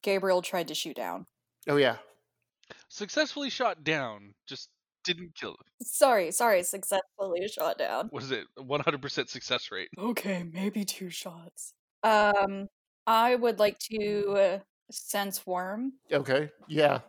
[0.00, 1.26] Gabriel tried to shoot down.
[1.68, 1.96] Oh yeah,
[2.88, 4.68] Successfully shot down, just
[5.04, 5.56] didn't kill him.
[5.82, 8.08] Sorry, sorry, successfully shot down.
[8.10, 8.46] What is it?
[8.58, 9.88] 100% success rate.
[9.98, 11.74] Okay, maybe two shots.
[12.02, 12.68] Um,
[13.06, 14.58] I would like to uh,
[14.90, 15.94] sense worm.
[16.12, 17.00] Okay, yeah.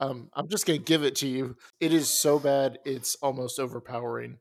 [0.00, 1.56] Um, I'm just gonna give it to you.
[1.80, 4.38] It is so bad, it's almost overpowering.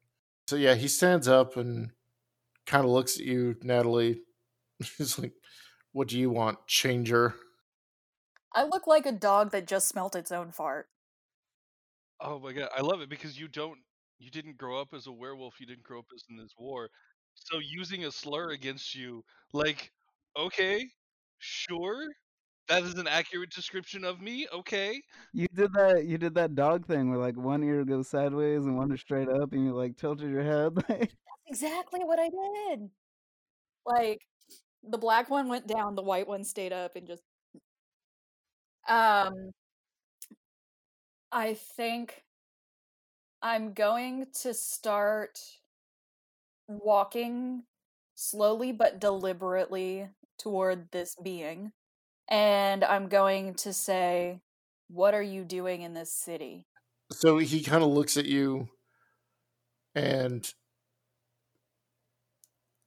[0.47, 1.91] So yeah, he stands up and
[2.65, 4.21] kind of looks at you, Natalie.
[4.97, 5.33] He's like,
[5.93, 7.35] "What do you want, changer?"
[8.53, 10.87] I look like a dog that just smelt its own fart.
[12.19, 13.79] Oh my god, I love it because you don't
[14.19, 16.89] you didn't grow up as a werewolf, you didn't grow up as in this war.
[17.35, 19.91] So using a slur against you, like,
[20.37, 20.87] okay,
[21.39, 22.07] sure.
[22.67, 24.47] That is an accurate description of me.
[24.53, 25.01] Okay.
[25.33, 28.77] You did that you did that dog thing where like one ear goes sideways and
[28.77, 30.75] one is straight up and you like tilted your head.
[30.87, 31.13] That's
[31.47, 32.89] exactly what I did.
[33.85, 34.21] Like
[34.83, 37.23] the black one went down, the white one stayed up and just
[38.87, 39.51] um
[41.31, 42.23] I think
[43.41, 45.39] I'm going to start
[46.67, 47.63] walking
[48.15, 51.71] slowly but deliberately toward this being.
[52.27, 54.41] And I'm going to say,
[54.89, 56.65] What are you doing in this city?
[57.11, 58.67] So he kind of looks at you,
[59.93, 60.51] and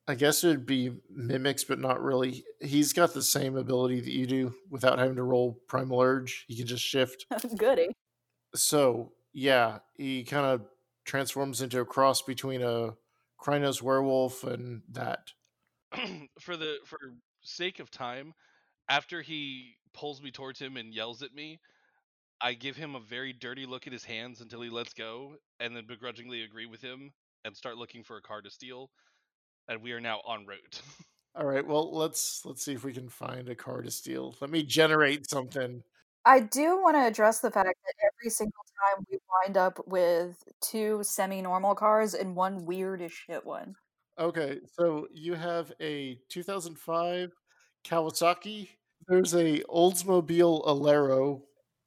[0.08, 2.44] I guess it would be mimics, but not really.
[2.60, 6.46] He's got the same ability that you do without having to roll primal urge.
[6.48, 7.26] He can just shift.
[7.56, 7.90] Goody.
[8.54, 10.62] So yeah, he kind of
[11.04, 12.94] transforms into a cross between a
[13.38, 15.32] Crinos werewolf and that.
[16.40, 16.98] for the for
[17.42, 18.34] sake of time,
[18.88, 21.60] after he pulls me towards him and yells at me,
[22.40, 25.74] I give him a very dirty look at his hands until he lets go, and
[25.74, 27.12] then begrudgingly agree with him
[27.44, 28.90] and start looking for a car to steal.
[29.68, 30.82] And we are now en route.
[31.34, 34.34] All right, well let's let's see if we can find a car to steal.
[34.40, 35.82] Let me generate something.
[36.28, 40.44] I do want to address the fact that every single time we wind up with
[40.60, 43.74] two semi normal cars and one weird as shit one.
[44.18, 47.32] Okay, so you have a 2005
[47.82, 48.68] Kawasaki.
[49.06, 51.40] There's a Oldsmobile Alero,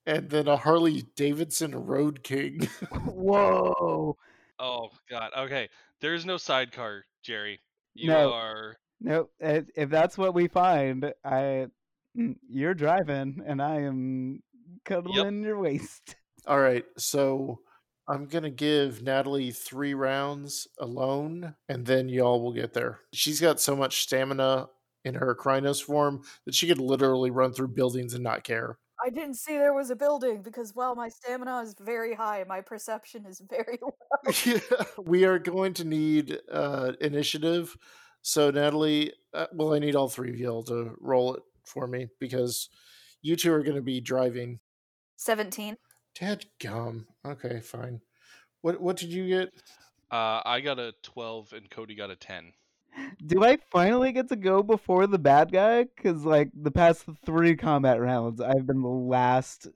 [0.07, 2.67] and then a Harley Davidson Road King.
[3.05, 4.17] Whoa.
[4.57, 5.29] oh god.
[5.37, 5.69] Okay.
[5.99, 7.59] There's no sidecar, Jerry.
[7.93, 8.33] You No.
[8.33, 9.31] are Nope.
[9.39, 11.67] If, if that's what we find, I
[12.13, 14.41] you're driving and I am
[14.85, 16.15] cuddling your waist.
[16.47, 17.59] All right, so
[18.07, 22.99] I'm gonna give Natalie three rounds alone, and then y'all will get there.
[23.13, 24.69] She's got so much stamina
[25.05, 28.77] in her Crinos form that she could literally run through buildings and not care.
[29.03, 32.43] I didn't see there was a building because, well, my stamina is very high.
[32.47, 33.95] My perception is very low.
[35.03, 37.75] we are going to need uh, initiative.
[38.21, 42.07] So Natalie, uh, well, I need all three of y'all to roll it for me
[42.19, 42.69] because
[43.21, 44.59] you two are going to be driving.
[45.17, 45.77] 17.
[46.19, 47.07] Dad gum.
[47.25, 48.01] Okay, fine.
[48.61, 49.49] What what did you get?
[50.11, 52.51] uh I got a 12 and Cody got a 10.
[53.25, 55.83] Do I finally get to go before the bad guy?
[55.83, 59.67] Because like the past three combat rounds, I've been the last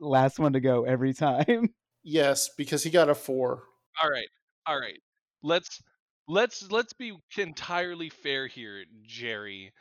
[0.00, 1.74] last one to go every time.
[2.04, 3.62] Yes, because he got a four.
[4.02, 4.26] All right.
[4.66, 4.98] All right.
[5.40, 5.80] Let's
[6.26, 9.72] let's let's be entirely fair here, Jerry.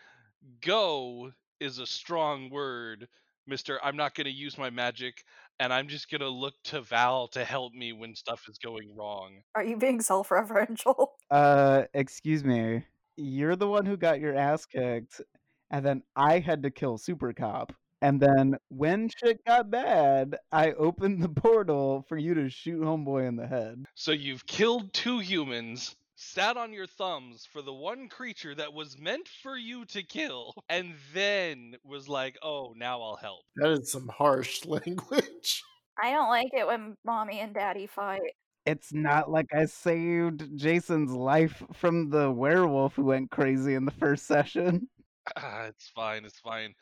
[0.63, 3.07] Go is a strong word,
[3.49, 3.77] Mr.
[3.83, 5.23] I'm not going to use my magic
[5.61, 8.95] and I'm just going to look to Val to help me when stuff is going
[8.95, 9.43] wrong.
[9.53, 11.07] Are you being self referential?
[11.29, 12.83] Uh, excuse me.
[13.15, 15.21] You're the one who got your ass kicked,
[15.69, 17.71] and then I had to kill Super Cop.
[18.01, 23.29] And then when shit got bad, I opened the portal for you to shoot Homeboy
[23.29, 23.85] in the head.
[23.95, 28.99] So you've killed two humans, sat on your thumbs for the one creature that was
[28.99, 33.91] meant for you to kill, and then was like, "Oh, now I'll help." That is
[33.91, 35.63] some harsh language.
[36.01, 38.21] I don't like it when mommy and daddy fight.
[38.65, 43.91] It's not like I saved Jason's life from the werewolf who went crazy in the
[43.91, 44.87] first session.
[45.37, 46.25] Ah, it's fine.
[46.25, 46.73] It's fine.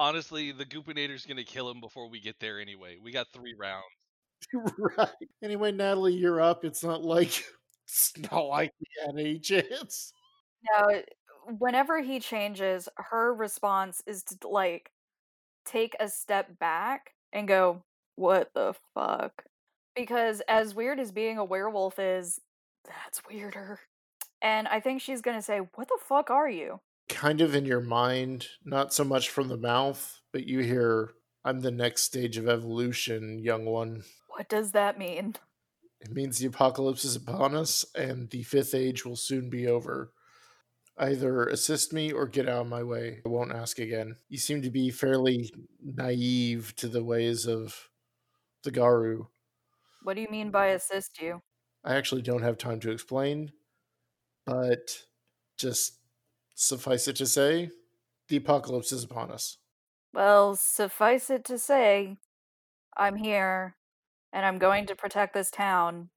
[0.00, 2.98] Honestly, the Goopinator's gonna kill him before we get there anyway.
[3.00, 3.84] We got three rounds.
[4.98, 5.08] right.
[5.44, 6.64] Anyway, Natalie, you're up.
[6.64, 7.44] It's not like
[7.86, 10.12] it's not like we had any chance.
[10.70, 11.02] No,
[11.58, 14.90] whenever he changes, her response is to like
[15.64, 17.84] take a step back and go,
[18.16, 19.44] "What the fuck?"
[19.94, 22.40] Because as weird as being a werewolf is,
[22.84, 23.80] that's weirder.
[24.42, 27.80] And I think she's gonna say, "What the fuck are you?" Kind of in your
[27.80, 32.48] mind, not so much from the mouth, but you hear, "I'm the next stage of
[32.48, 35.36] evolution, young one." What does that mean?
[36.04, 40.12] It means the apocalypse is upon us, and the fifth age will soon be over.
[40.98, 43.20] Either assist me or get out of my way.
[43.24, 44.16] I won't ask again.
[44.28, 45.50] You seem to be fairly
[45.82, 47.88] naive to the ways of
[48.62, 49.26] the Garou.
[50.02, 51.40] What do you mean by assist you?
[51.82, 53.52] I actually don't have time to explain,
[54.44, 55.04] but
[55.56, 56.00] just
[56.54, 57.70] suffice it to say,
[58.28, 59.58] the apocalypse is upon us.
[60.12, 62.18] Well, suffice it to say,
[62.96, 63.76] I'm here
[64.34, 66.10] and I'm going to protect this town.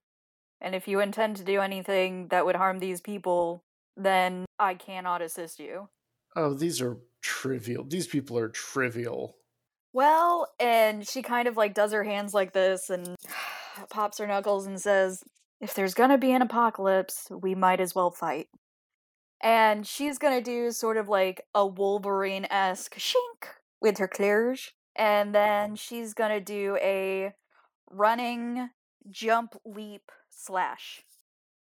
[0.60, 3.64] And if you intend to do anything that would harm these people,
[3.96, 5.90] then I cannot assist you.
[6.36, 7.86] Oh, these are trivial.
[7.88, 9.38] These people are trivial.
[9.94, 13.16] Well, and she kind of like does her hands like this and
[13.90, 15.24] pops her knuckles and says,
[15.62, 18.48] If there's gonna be an apocalypse, we might as well fight.
[19.42, 23.48] And she's gonna do sort of like a Wolverine esque shink
[23.80, 24.72] with her claws.
[24.96, 27.34] And then she's gonna do a
[27.92, 28.70] running
[29.10, 31.04] jump leap slash.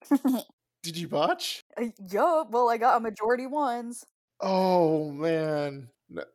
[0.83, 1.63] Did you botch?
[1.77, 4.05] Uh, yup, well, I got a majority ones.
[4.41, 5.89] Oh man.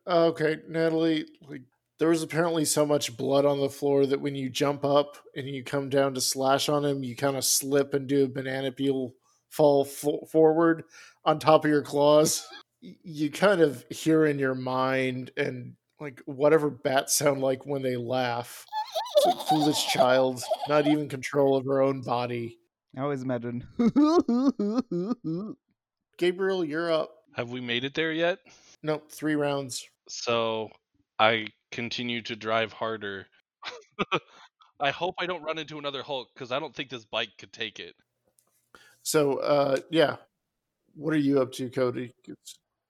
[0.07, 1.63] Okay, Natalie, like
[1.99, 5.47] there was apparently so much blood on the floor that when you jump up and
[5.47, 8.71] you come down to slash on him, you kind of slip and do a banana
[8.71, 9.13] peel
[9.49, 10.83] fall fo- forward
[11.23, 12.45] on top of your claws.
[12.81, 17.95] You kind of hear in your mind and like whatever bats sound like when they
[17.95, 18.65] laugh.
[19.27, 22.59] It's foolish child, not even control of her own body.
[22.95, 23.65] I always imagine.
[26.17, 27.15] Gabriel, you're up.
[27.33, 28.39] Have we made it there yet?
[28.83, 29.87] Nope, three rounds.
[30.07, 30.69] So
[31.19, 33.25] I continue to drive harder.
[34.79, 37.51] I hope I don't run into another Hulk because I don't think this bike could
[37.51, 37.95] take it.
[39.01, 40.17] So, uh, yeah.
[40.95, 42.13] What are you up to, Cody?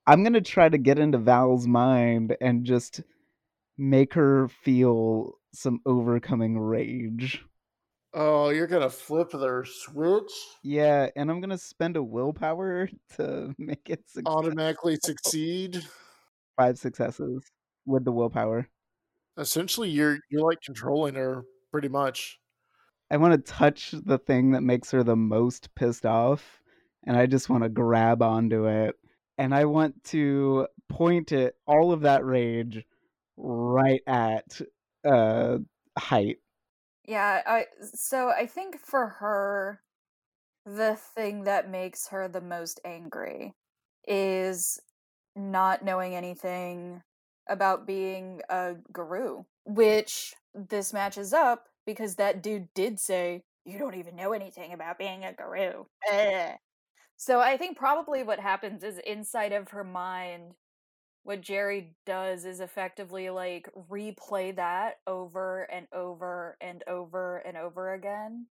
[0.05, 3.01] I'm gonna try to get into Val's mind and just
[3.77, 7.43] make her feel some overcoming rage.
[8.13, 10.31] Oh, you're gonna flip their switch?
[10.63, 15.83] Yeah, and I'm gonna spend a willpower to make it success- Automatically succeed?
[16.57, 17.43] five successes
[17.85, 18.69] with the willpower.
[19.37, 22.39] Essentially, you're you're like controlling her pretty much.
[23.11, 26.61] I want to touch the thing that makes her the most pissed off,
[27.05, 28.95] and I just want to grab onto it,
[29.37, 32.83] and I want to point it all of that rage
[33.37, 34.61] right at
[35.05, 35.59] uh
[35.97, 36.39] height.
[37.05, 39.81] Yeah, I so I think for her
[40.65, 43.55] the thing that makes her the most angry
[44.07, 44.79] is
[45.35, 47.03] not knowing anything
[47.47, 53.95] about being a Garou, which this matches up because that dude did say, You don't
[53.95, 55.87] even know anything about being a Garou.
[56.11, 56.57] Ugh."
[57.17, 60.55] So I think probably what happens is inside of her mind,
[61.25, 67.93] what Jerry does is effectively like replay that over and over and over and over
[67.95, 68.45] again.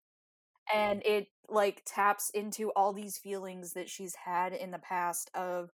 [0.74, 5.72] And it like taps into all these feelings that she's had in the past of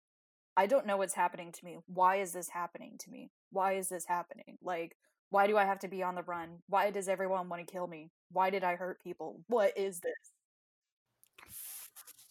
[0.56, 1.78] I don't know what's happening to me.
[1.86, 3.30] Why is this happening to me?
[3.50, 4.58] Why is this happening?
[4.62, 4.96] Like,
[5.30, 6.60] why do I have to be on the run?
[6.68, 8.10] Why does everyone want to kill me?
[8.32, 9.40] Why did I hurt people?
[9.48, 10.33] What is this?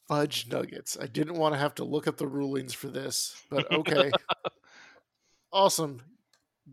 [0.07, 0.97] Fudge nuggets.
[0.99, 4.11] I didn't want to have to look at the rulings for this, but okay.
[5.51, 6.01] awesome.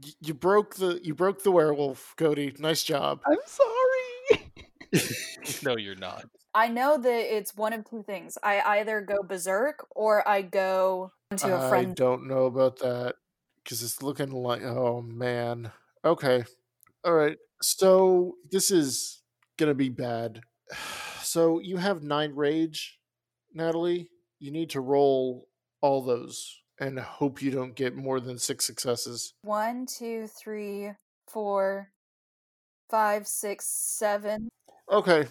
[0.04, 2.54] Y- You broke the you broke the werewolf, Cody.
[2.58, 3.20] Nice job.
[3.26, 4.50] I'm sorry.
[5.62, 6.24] No, you're not.
[6.52, 8.36] I know that it's one of two things.
[8.42, 11.90] I either go berserk or I go to a I friend.
[11.92, 13.14] I don't know about that
[13.62, 15.70] because it's looking like oh man.
[16.04, 16.42] Okay.
[17.04, 17.38] All right.
[17.62, 19.22] So this is
[19.58, 20.42] gonna be bad.
[21.22, 22.98] So you have nine rage,
[23.54, 24.10] Natalie.
[24.38, 25.48] You need to roll
[25.80, 29.34] all those and hope you don't get more than six successes.
[29.42, 30.92] One, two, three,
[31.28, 31.90] four,
[32.88, 34.48] five, six, seven.
[34.90, 35.26] Okay.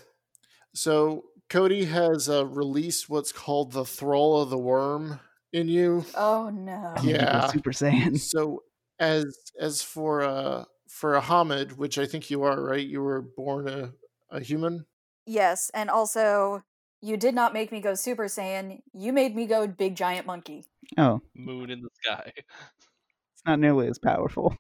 [0.74, 5.20] So Cody has uh, released what's called the thrall of the Wyrm
[5.52, 6.06] in you.
[6.16, 6.72] Oh no.
[6.74, 7.48] I'm gonna go Yeah.
[7.48, 8.20] Super Saiyan.
[8.20, 8.64] So
[9.00, 9.26] as
[9.60, 12.86] as for uh for a homid, which I think you are, right?
[12.86, 13.92] You were born a,
[14.30, 14.86] a human.
[15.26, 16.64] Yes, and also
[17.02, 18.82] you did not make me go Super Saiyan.
[18.94, 20.66] You made me go big giant monkey.
[20.98, 22.34] Oh, Moon in the sky.
[22.36, 24.56] it's not nearly as powerful.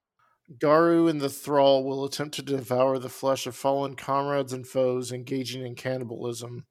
[0.59, 5.11] Garou and the Thrall will attempt to devour the flesh of fallen comrades and foes
[5.11, 6.65] engaging in cannibalism.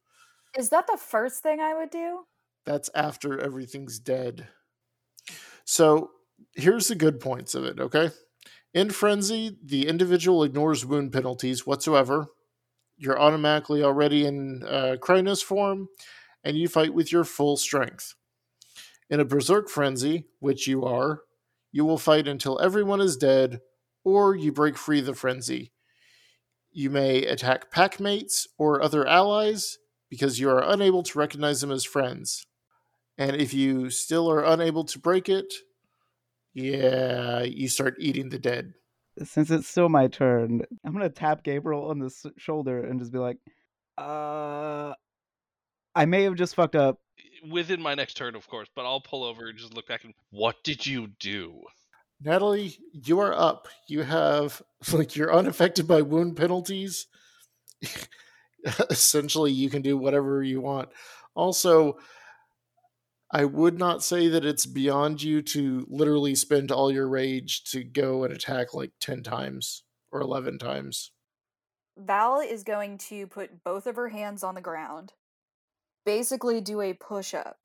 [0.56, 2.24] Is that the first thing I would do?
[2.64, 4.48] That's after everything's dead.
[5.64, 6.10] So
[6.54, 8.10] here's the good points of it, okay?
[8.74, 12.26] In Frenzy, the individual ignores wound penalties whatsoever.
[12.98, 15.88] You're automatically already in uh, Crinos form,
[16.44, 18.14] and you fight with your full strength.
[19.08, 21.22] In a Berserk Frenzy, which you are,
[21.72, 23.60] you will fight until everyone is dead,
[24.04, 25.72] or you break free the frenzy.
[26.72, 29.78] You may attack packmates or other allies
[30.10, 32.46] because you are unable to recognize them as friends.
[33.16, 35.52] And if you still are unable to break it,
[36.54, 38.74] yeah, you start eating the dead.
[39.24, 43.12] Since it's still my turn, I'm gonna tap Gabriel on the s- shoulder and just
[43.12, 43.38] be like,
[43.96, 44.94] "Uh,
[45.94, 47.00] I may have just fucked up.
[47.48, 50.14] Within my next turn, of course, but I'll pull over and just look back and
[50.30, 51.62] what did you do?
[52.20, 53.68] Natalie, you are up.
[53.88, 54.60] You have
[54.92, 57.06] like you're unaffected by wound penalties.
[58.90, 60.88] Essentially, you can do whatever you want.
[61.34, 61.98] Also,
[63.30, 67.84] I would not say that it's beyond you to literally spend all your rage to
[67.84, 71.12] go and attack like 10 times or 11 times.
[71.96, 75.12] Val is going to put both of her hands on the ground,
[76.06, 77.58] basically do a push up,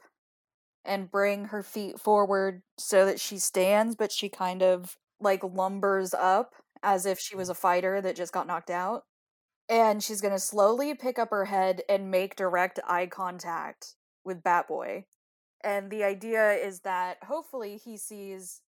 [0.84, 6.14] and bring her feet forward so that she stands, but she kind of like lumbers
[6.14, 9.04] up as if she was a fighter that just got knocked out.
[9.70, 13.96] And she's going to slowly pick up her head and make direct eye contact
[14.26, 15.06] with Batboy.
[15.64, 18.62] And the idea is that hopefully he sees,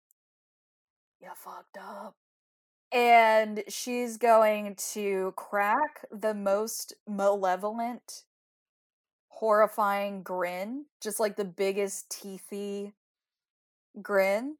[1.21, 2.15] you fucked up.
[2.91, 8.23] And she's going to crack the most malevolent
[9.33, 12.93] horrifying grin just like the biggest teethy
[14.01, 14.55] grin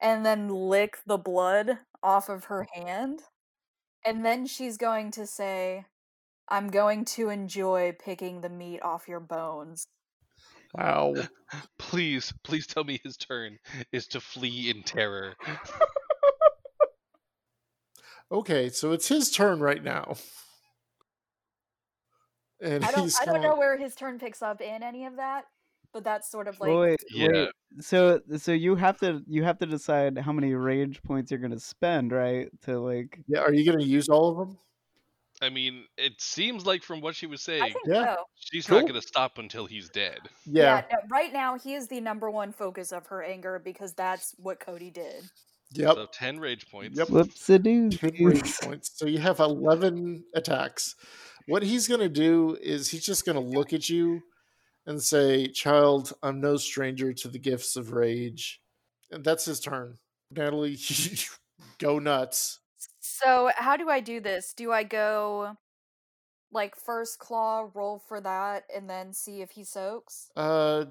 [0.00, 3.22] and then lick the blood off of her hand
[4.04, 5.84] and then she's going to say
[6.48, 9.86] i'm going to enjoy picking the meat off your bones
[10.74, 11.14] Wow.
[11.78, 13.58] Please, please tell me his turn
[13.92, 15.34] is to flee in terror.
[18.30, 20.14] Okay, so it's his turn right now.
[22.64, 25.16] And i don't he's i don't know where his turn picks up in any of
[25.16, 25.46] that
[25.92, 27.28] but that's sort of like wait, Yeah.
[27.28, 27.48] wait.
[27.80, 31.58] So, so you have to you have to decide how many rage points you're gonna
[31.58, 32.48] spend, right?
[32.64, 34.58] To like, Yeah, are you going to use all of them?
[35.42, 38.14] I mean, it seems like from what she was i saying, think Yeah.
[38.14, 38.78] so she's Cool.
[38.78, 40.20] not going to stop until he's dead.
[40.46, 40.82] Yeah.
[40.90, 44.60] no, right now he is the number one focus of her anger because that's what
[44.60, 45.24] Cody did.
[45.74, 45.94] Yep.
[45.94, 46.96] So 10 rage points.
[46.98, 47.10] Yep.
[47.10, 47.90] whoops a 10
[48.20, 48.92] rage points.
[48.94, 50.94] So you have 11 attacks.
[51.48, 54.20] What he's going to do is he's just going to look at you
[54.86, 58.60] and say, Child, I'm no stranger to the gifts of rage.
[59.10, 59.98] And that's his turn.
[60.30, 60.78] Natalie,
[61.78, 62.60] go nuts.
[63.22, 64.52] So how do I do this?
[64.54, 65.56] Do I go
[66.50, 70.30] like first claw, roll for that, and then see if he soaks?
[70.36, 70.86] Uh,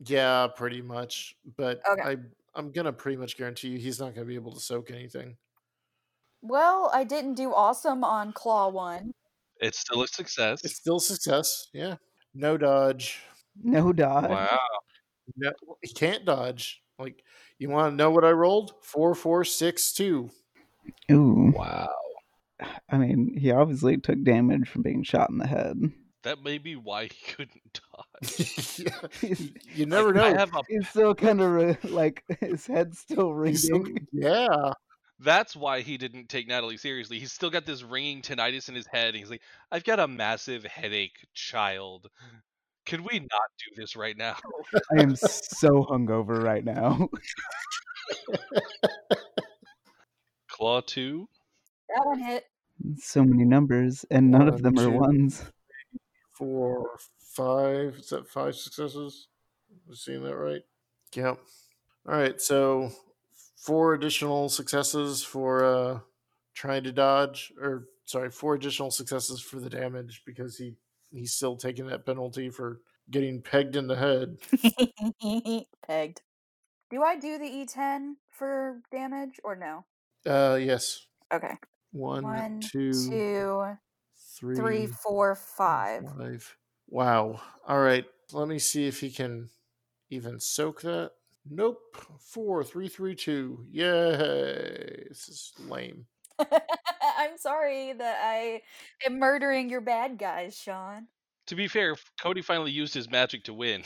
[0.00, 1.36] yeah, pretty much.
[1.56, 2.02] But Okay.
[2.02, 2.16] I,
[2.54, 4.90] I'm going to pretty much guarantee you he's not going to be able to soak
[4.90, 5.36] anything.
[6.42, 9.12] Well, I didn't do awesome on claw one.
[9.60, 10.64] It's still a success.
[10.64, 11.68] It's still success.
[11.74, 11.96] Yeah.
[12.34, 13.20] No dodge.
[13.62, 14.30] No dodge.
[14.30, 14.58] Wow.
[15.36, 16.82] No, he can't dodge.
[16.98, 17.24] Like,
[17.58, 18.74] you want to know what I rolled?
[18.82, 20.30] Four, four, six, two.
[21.10, 21.52] Ooh.
[21.56, 21.88] Wow.
[22.90, 25.76] I mean, he obviously took damage from being shot in the head.
[26.24, 27.62] That may be why he couldn't
[28.22, 28.80] dodge.
[28.84, 30.38] Yeah, He's, y- you never Like, I know.
[30.38, 34.06] have a, he's still kind of like his head's still He's so- ringing.
[34.12, 34.72] yeah.
[35.18, 37.18] that's why he didn't take Natalie seriously.
[37.18, 39.08] He's still got this ringing tinnitus in his head.
[39.08, 42.08] And he's like, I've got a massive headache, child.
[42.86, 44.36] Can we not do this right now?
[44.96, 47.08] I am so hungover right now.
[50.60, 51.26] Claw 2.
[51.88, 52.44] That one hit.
[52.98, 55.42] so many numbers, and none of One, them are ones.
[56.32, 57.94] Four, five.
[57.94, 59.28] Is that five successes?
[59.70, 60.60] Am I seeing that right?
[61.14, 61.38] Yep.
[62.06, 62.38] All right.
[62.38, 62.90] So
[63.56, 65.98] four additional successes for uh
[66.54, 70.74] trying to dodge, or sorry, four additional successes for the damage because he
[71.10, 74.36] he's still taking that penalty for getting pegged in the head.
[75.88, 76.20] Pegged.
[76.90, 79.84] Do I do the E10 for damage or no?
[80.26, 81.06] Uh, yes.
[81.32, 81.54] Okay.
[81.92, 83.64] One, One, two, two,
[84.38, 86.04] three, three, four, five.
[86.16, 86.56] five.
[86.88, 87.40] Wow.
[87.66, 88.04] All right.
[88.32, 89.50] Let me see if he can
[90.10, 91.12] even soak that.
[91.48, 91.96] Nope.
[92.20, 93.64] Four, three, three, two.
[93.70, 95.06] Yay.
[95.08, 96.06] This is lame.
[96.38, 98.62] I'm sorry that I
[99.04, 101.06] am murdering your bad guys, Sean.
[101.46, 103.82] To be fair, Cody finally used his magic to win.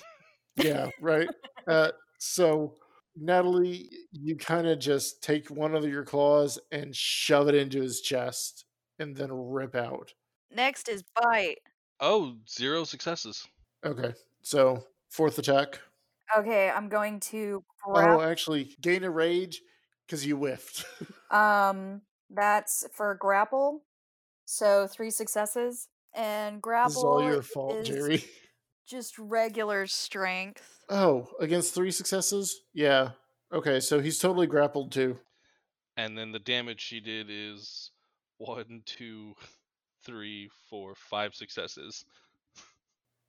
[0.57, 1.29] Yeah, right.
[1.67, 2.75] uh, so,
[3.17, 8.01] Natalie, you kind of just take one of your claws and shove it into his
[8.01, 8.65] chest
[8.99, 10.13] and then rip out.
[10.51, 11.59] Next is bite.
[12.01, 13.47] Oh, zero successes.
[13.85, 14.13] Okay.
[14.43, 15.81] So, fourth attack.
[16.37, 19.61] Okay, I'm going to Oh, actually, gain a rage
[20.07, 20.85] because you whiffed.
[21.31, 23.83] Um, that's for grapple.
[24.45, 25.89] So three successes.
[26.15, 28.25] And grapple this is all your fault, is Jerry.
[28.87, 30.81] Just regular strength.
[30.89, 32.63] Oh, against three successes?
[32.73, 33.11] Yeah.
[33.53, 35.19] Okay, so he's totally grappled too.
[35.97, 37.91] And then the damage she did is
[38.39, 39.35] one, two,
[40.05, 42.05] three, four, five successes.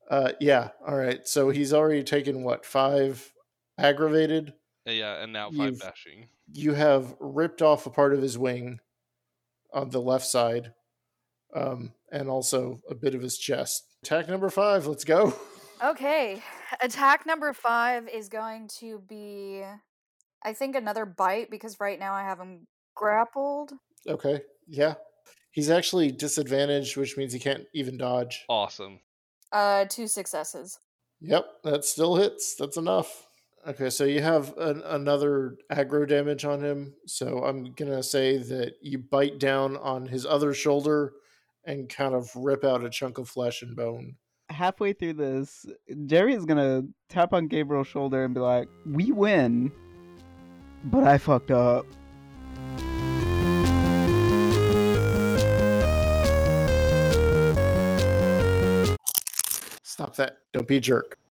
[0.10, 0.70] Uh, yeah.
[0.88, 1.28] All right.
[1.28, 3.32] So he's already taken what five
[3.78, 4.54] aggravated.
[4.88, 6.28] Uh, Yeah, and now 5 You've- bashing.
[6.54, 8.80] You have ripped off a part of his wing
[9.74, 10.74] on the left side,
[11.56, 13.86] um, and also a bit of his chest.
[14.04, 14.86] Attack number five.
[14.86, 15.34] Let's go.
[15.84, 16.42] Okay.
[16.82, 19.62] Attack number five is going to be,
[20.42, 23.74] I think, another bite because right now I have him grappled.
[24.08, 24.42] Okay.
[24.68, 24.96] Yeah.
[25.52, 28.46] He's actually disadvantaged, which means he can't even dodge.
[28.48, 29.02] Awesome.
[29.52, 30.80] Uh, two successes.
[31.20, 32.56] Yep, that still hits.
[32.56, 33.28] That's enough.
[33.68, 36.94] Okay, so you have an, another aggro damage on him.
[37.06, 41.14] So I'm gonna say that you bite down on his other shoulder
[41.66, 44.16] and kind of rip out a chunk of flesh and bone.
[44.50, 45.66] Halfway through this,
[46.06, 49.72] Jerry is gonna tap on Gabriel's shoulder and be like, "We win,
[50.84, 51.86] but I fucked up."
[59.84, 60.38] Stop that!
[60.54, 61.18] Don't be a jerk.